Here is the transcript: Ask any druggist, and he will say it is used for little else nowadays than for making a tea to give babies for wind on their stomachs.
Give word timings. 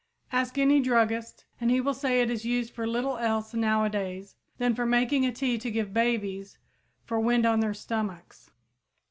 Ask 0.31 0.57
any 0.57 0.79
druggist, 0.81 1.45
and 1.59 1.69
he 1.69 1.79
will 1.79 1.93
say 1.93 2.21
it 2.23 2.31
is 2.31 2.43
used 2.43 2.73
for 2.73 2.87
little 2.87 3.19
else 3.19 3.53
nowadays 3.53 4.35
than 4.57 4.73
for 4.73 4.83
making 4.83 5.27
a 5.27 5.31
tea 5.31 5.59
to 5.59 5.69
give 5.69 5.93
babies 5.93 6.57
for 7.03 7.19
wind 7.19 7.45
on 7.45 7.59
their 7.59 7.75
stomachs. 7.75 8.49